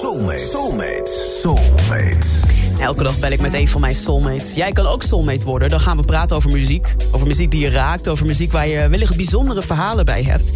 [0.00, 0.38] Soulmate.
[0.38, 1.10] Soulmate.
[1.40, 2.26] Soulmate.
[2.78, 4.52] Elke dag bel ik met een van mijn soulmates.
[4.54, 5.68] Jij kan ook soulmate worden.
[5.68, 6.94] Dan gaan we praten over muziek.
[7.10, 8.08] Over muziek die je raakt.
[8.08, 10.52] Over muziek waar je wellicht bijzondere verhalen bij hebt.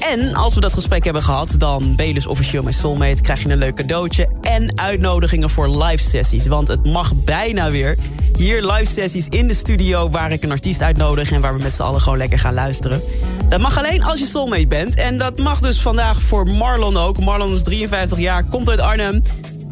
[0.00, 1.54] En als we dat gesprek hebben gehad...
[1.58, 3.22] dan ben je dus officieel mijn soulmate.
[3.22, 4.28] Krijg je een leuk cadeautje.
[4.40, 6.46] En uitnodigingen voor live sessies.
[6.46, 7.96] Want het mag bijna weer.
[8.36, 10.10] Hier live sessies in de studio...
[10.10, 11.30] waar ik een artiest uitnodig...
[11.30, 13.00] en waar we met z'n allen gewoon lekker gaan luisteren.
[13.48, 14.94] Dat mag alleen als je soulmate bent.
[14.94, 17.18] En dat mag dus vandaag voor Marlon ook.
[17.18, 19.22] Marlon is 53 jaar, komt uit Arnhem.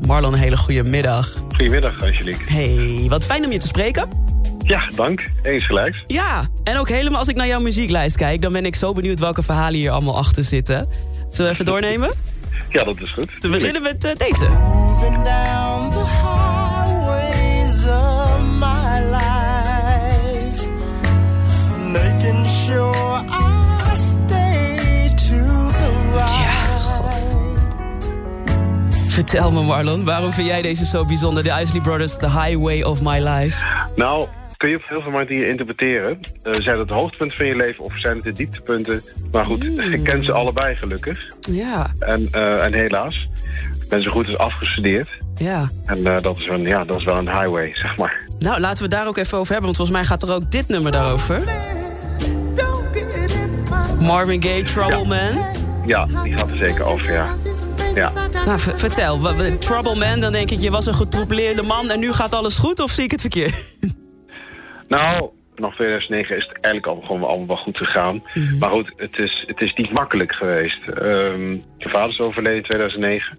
[0.06, 1.32] Marlon, een hele goede middag.
[1.48, 2.52] Goedemiddag, Angelique.
[2.52, 4.08] Hey, wat fijn om je te spreken.
[4.58, 5.22] Ja, dank.
[5.42, 6.04] Eens gelijk.
[6.06, 8.42] Ja, en ook helemaal als ik naar jouw muzieklijst kijk...
[8.42, 10.88] dan ben ik zo benieuwd welke verhalen hier allemaal achter zitten.
[11.30, 12.12] Zullen we even doornemen?
[12.68, 13.30] Ja, dat is goed.
[13.40, 14.48] Te beginnen met uh, deze.
[14.48, 20.68] Moving down the highways of my life,
[21.92, 22.33] making
[29.14, 31.42] Vertel me Marlon, waarom vind jij deze zo bijzonder?
[31.42, 33.66] De Isley Brothers, The Highway of My Life.
[33.96, 36.20] Nou, kun je op heel veel manieren interpreteren.
[36.42, 39.02] Eh, zijn het de hoogtepunten van je leven of zijn het de dieptepunten?
[39.32, 41.18] Maar goed, ik ken ze allebei gelukkig.
[41.50, 43.26] Ja, En, eh, en helaas,
[43.82, 45.10] ik ben zo goed als afgestudeerd.
[45.36, 45.68] ja.
[45.86, 48.20] En eh, dat, is een, ja, dat is wel een highway, zeg maar.
[48.38, 50.50] Nou, laten we het daar ook even over hebben, want volgens mij gaat er ook
[50.50, 51.42] dit nummer daarover.
[54.00, 55.44] Marvin Gaye, Trouble Man.
[55.86, 57.26] Ja, die gaat er zeker over, ja.
[57.94, 58.12] Ja.
[58.44, 59.20] Nou, vertel,
[59.58, 62.80] Trouble Man, dan denk ik, je was een getroubleerde man en nu gaat alles goed,
[62.80, 63.54] of zie ik het verkeerd?
[64.88, 68.22] Nou, vanaf 2009 is het eigenlijk al gewoon allemaal wel goed gegaan.
[68.58, 70.88] Maar goed, het is, het is niet makkelijk geweest.
[70.88, 71.48] Ehm
[71.84, 73.38] mijn vader is overleden in 2009.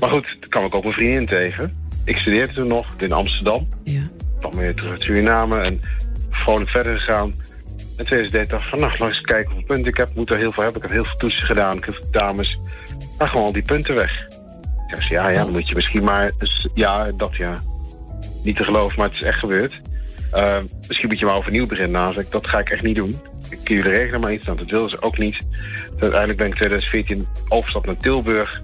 [0.00, 1.88] Maar goed, toen kwam ik ook mijn vriendin tegen.
[2.04, 3.68] Ik studeerde toen nog in Amsterdam.
[3.84, 4.02] Ja.
[4.38, 5.80] kwam weer terug uit Suriname en
[6.30, 7.34] vrolijk verder gegaan.
[7.96, 10.08] En 2013 dacht ik van, nou, laat eens kijken hoeveel punten ik heb.
[10.08, 10.82] Ik moet er heel veel hebben.
[10.82, 11.76] Ik heb heel veel toetsen gedaan.
[11.76, 12.58] Ik heb dames.
[13.18, 14.26] Maar gewoon al die punten weg.
[14.86, 16.32] Ik ja, ja, dan moet je misschien maar...
[16.74, 17.54] Ja, dat ja.
[18.44, 19.80] Niet te geloven, maar het is echt gebeurd.
[20.30, 21.92] Eh, misschien moet je maar overnieuw beginnen.
[21.92, 23.20] Nou, ik, dat ga ik echt niet doen.
[23.64, 24.44] Jullie regelen maar iets.
[24.46, 25.36] Nou, dat wilden ze ook niet.
[25.90, 28.60] Dus uiteindelijk ben ik 2014 overgestapt naar Tilburg.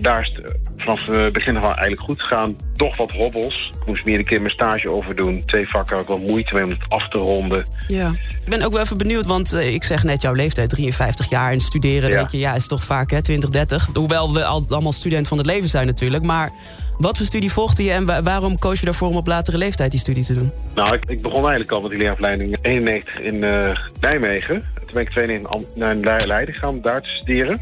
[0.00, 2.56] Daar is het vanaf het begin aan eigenlijk goed gegaan.
[2.76, 3.72] Toch wat hobbels.
[3.80, 5.42] Ik moest meer een keer mijn stage overdoen.
[5.46, 7.66] Twee vakken had ik wel moeite mee om het af te ronden.
[7.86, 8.08] Ja.
[8.44, 11.52] Ik ben ook wel even benieuwd, want eh, ik zeg net jouw leeftijd, 53 jaar.
[11.52, 12.16] En studeren, Ja.
[12.16, 13.88] denk je, ja, is toch vaak hè, 20, 30.
[13.94, 16.24] Hoewel we al, allemaal student van het leven zijn natuurlijk.
[16.24, 16.50] Maar
[16.98, 19.90] wat voor studie volgde je en wa- waarom koos je daarvoor om op latere leeftijd
[19.90, 20.52] die studie te doen?
[20.74, 24.54] Nou, ik, ik begon eigenlijk al met die leerafleiding 91 in eh, Nijmegen.
[24.74, 27.60] Toen ben ik 92 in Am- naar Le- Leiden gegaan om daar te studeren.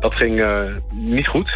[0.00, 0.60] Dat ging eh,
[0.92, 1.52] niet goed.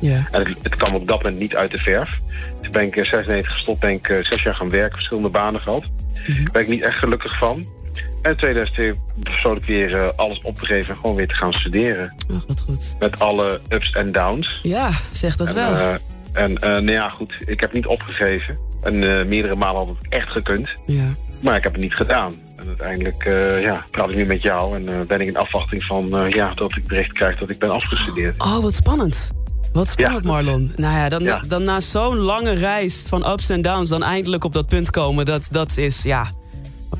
[0.00, 0.28] Ja.
[0.30, 2.18] En het, het kwam op dat moment niet uit de verf.
[2.62, 5.60] Toen ben ik in 96 gestopt, ben ik eh, zes jaar gaan werken, verschillende banen
[5.60, 5.82] gehad.
[6.26, 7.64] Daar ben ik niet echt gelukkig van.
[8.22, 11.52] En in 2002 besloot ik weer alles op te geven en gewoon weer te gaan
[11.52, 12.14] studeren.
[12.36, 12.96] Ach, wat goed.
[12.98, 14.60] Met alle ups en downs.
[14.62, 15.96] Ja, zeg dat En, wel.
[16.32, 18.58] En eh, nou ja, goed, ik heb niet opgegeven.
[18.82, 20.74] En eh, meerdere malen had het echt gekund.
[20.86, 21.04] ja.
[21.40, 22.32] Maar ik heb het niet gedaan.
[22.56, 26.24] En uiteindelijk eh, ja, praat ik nu met jou en ben ik in afwachting van
[26.28, 28.42] ja, dat ik bericht krijg dat ik ben afgestudeerd.
[28.42, 29.30] Oh, wat spannend.
[29.72, 30.30] Wat spannend, Ja.
[30.30, 30.72] Marlon.
[30.76, 31.42] Nou ja, dan, Ja.
[31.48, 33.88] dan na zo'n lange reis van ups en downs...
[33.88, 36.30] dan eindelijk op dat punt komen, dat, dat is, ja...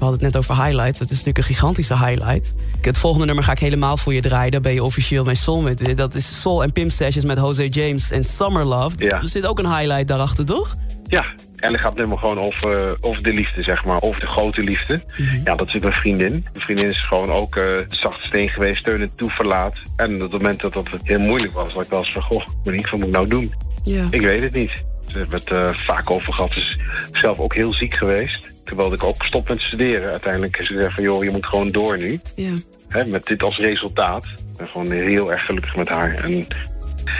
[0.01, 0.99] We hadden het net over highlights.
[0.99, 2.55] Dat is natuurlijk een gigantische highlight.
[2.81, 4.51] Het volgende nummer ga ik helemaal voor je draaien.
[4.51, 5.95] Daar ben je officieel mijn soulmate.
[5.95, 8.97] Dat is Soul en Pimp Sessions met Jose James en Summer Love.
[8.99, 9.21] Ja.
[9.21, 10.77] Er zit ook een highlight daarachter, toch?
[11.05, 11.25] Ja,
[11.57, 14.01] en dan gaat het nummer gewoon over, over de liefde, zeg maar.
[14.01, 15.03] Over de grote liefde.
[15.45, 16.31] Ja, dat is mijn vriendin.
[16.31, 19.75] Mijn vriendin is gewoon ook eh zacht steen geweest, steunend toeverlaat.
[19.97, 22.23] En op het moment dat dat heel moeilijk was, was ik wel eens van...
[22.23, 23.55] Goh, Monique, wat moet ik nou doen?
[23.83, 24.07] Ja.
[24.11, 24.73] Ik weet het niet.
[25.13, 26.55] We hebben het eh, vaak over gehad.
[26.55, 26.79] Dus
[27.13, 28.51] zelf ook heel ziek geweest.
[28.65, 30.11] Toen wilde ik ook stop met studeren.
[30.11, 32.21] Uiteindelijk is ze gezegd van, joh, je moet gewoon door nu.
[32.35, 32.53] Ja.
[32.89, 34.25] Hè, met dit als resultaat.
[34.25, 36.15] Ik ben gewoon heel erg gelukkig met haar.
[36.15, 36.47] En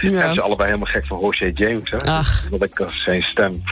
[0.01, 0.35] ja.
[0.35, 1.91] Ze allebly helemaal gek van Roger James.
[1.91, 1.99] Hè?
[1.99, 2.49] Ach.
[2.61, 3.63] Ik als zijn stem...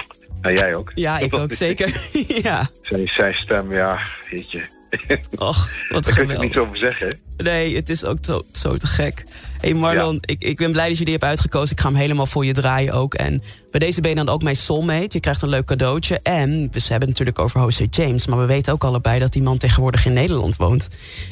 [0.40, 0.92] Nou, jij ook.
[0.94, 2.00] Ja, ik ook zeker.
[2.42, 2.68] ja.
[2.82, 3.98] Zijn, zijn stem, ja,
[4.30, 4.62] weet je.
[5.38, 6.40] Och, wat Daar kun je er geweldig.
[6.48, 7.18] niet over zeggen.
[7.36, 9.24] Nee, het is ook zo, zo te gek.
[9.60, 10.20] hey Marlon, Ja.
[10.20, 11.76] ik, ik ben blij dat je die hebt uitgekozen.
[11.76, 13.14] Ik ga hem helemaal voor je draaien ook.
[13.14, 15.08] En bij deze ben je dan ook mijn soulmate.
[15.10, 16.20] Je krijgt een leuk cadeautje.
[16.22, 18.26] En we hebben het natuurlijk over Jose James.
[18.26, 20.88] Maar we weten ook allebei dat die man tegenwoordig in Nederland woont.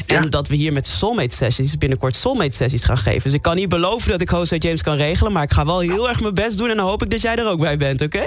[0.06, 0.28] En Ja.
[0.28, 3.22] dat we hier met soulmate sessies binnenkort soulmate sessies gaan geven.
[3.22, 5.32] Dus ik kan niet beloven dat ik Jose James kan regelen.
[5.32, 6.70] Maar ik ga wel heel erg mijn best doen.
[6.70, 8.24] En dan hoop ik dat jij er ook bij bent, oké?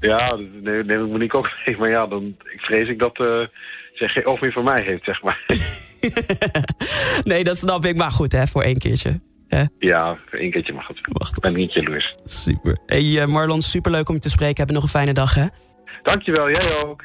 [0.00, 1.76] Ja, dat neem, neem ik Monique ook mee.
[1.76, 3.46] Maar ja, dan ik vrees ik dat uh,
[3.94, 5.44] zij geen oog meer van mij heeft, zeg maar.
[7.30, 7.96] nee, dat snap ik.
[7.96, 9.20] Maar goed, hè, voor één keertje.
[9.48, 9.64] Hè?
[9.78, 10.98] Ja, voor één keertje mag het.
[11.02, 11.36] Wacht.
[11.36, 12.16] Ik ben niet jaloers.
[12.24, 12.78] Super.
[12.86, 14.64] Hey eh, Marlon, superleuk om je te spreken.
[14.64, 15.46] Heb nog een fijne dag, hè?
[16.02, 17.02] Dankjewel, jij ook.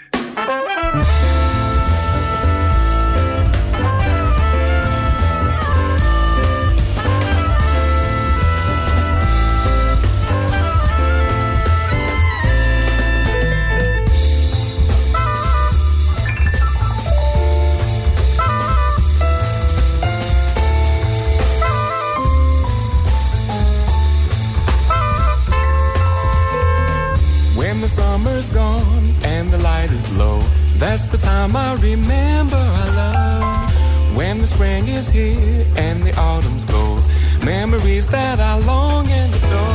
[28.19, 30.39] Summer's gone and the light is low,
[30.77, 34.16] that's the time I remember our love.
[34.16, 37.01] When the spring is here and the autumn's gold,
[37.45, 39.69] memories that I long and adore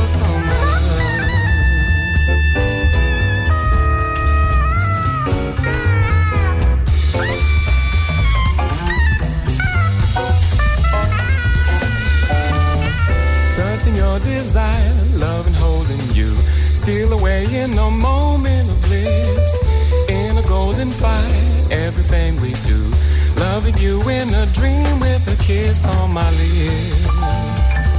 [17.27, 19.63] in a moment of bliss.
[20.09, 22.91] In a golden fire, everything we do.
[23.37, 27.89] Loving you in a dream with a kiss on my lips.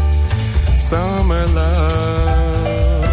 [0.83, 3.05] Summer love.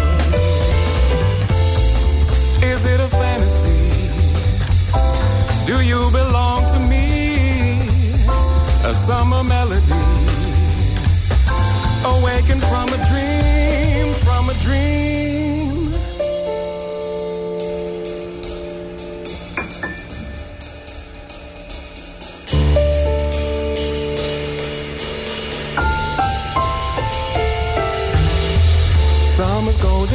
[2.62, 3.82] Is it a fantasy?
[5.66, 7.80] Do you belong to me?
[8.84, 10.06] A summer melody.
[12.04, 15.33] Awakened from a dream, from a dream.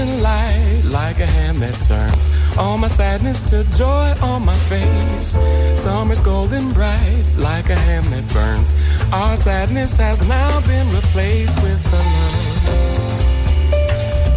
[0.05, 2.29] Light like a hand that turns
[2.59, 5.37] all my sadness to joy on my face.
[5.75, 8.75] Summer's golden bright like a hand that burns.
[9.13, 12.87] Our sadness has now been replaced with a love,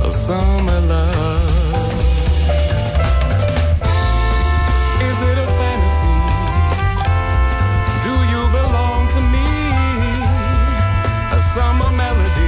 [0.06, 1.50] a summer love.
[5.08, 6.18] Is it a fantasy?
[8.06, 9.48] Do you belong to me?
[11.36, 12.41] A summer melody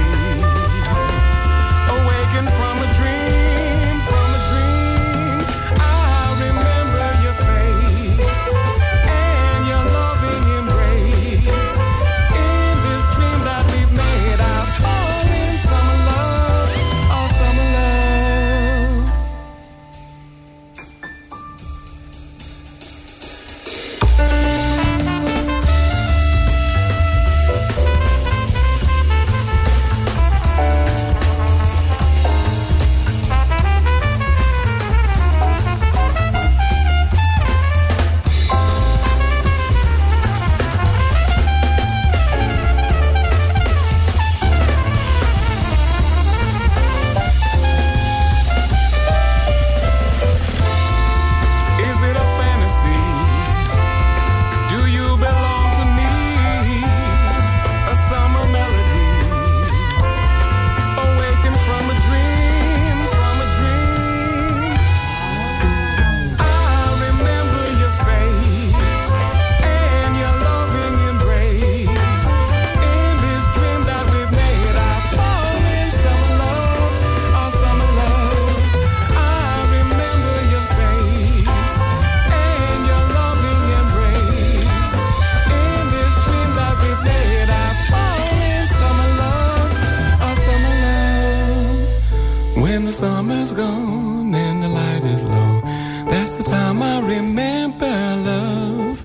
[92.95, 95.61] summer's gone and the light is low,
[96.07, 97.85] that's the time I remember
[98.31, 99.03] love.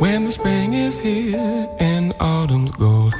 [0.00, 3.12] When the spring is here and autumn's gold,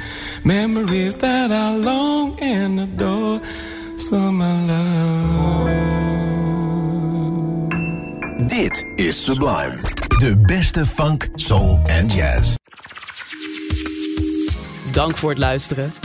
[0.45, 3.41] memories that I long and adore,
[3.97, 5.95] summer love.
[8.47, 9.81] Dit is Sublime.
[10.17, 12.55] De beste funk, soul en jazz.
[14.91, 16.04] Dank voor het luisteren.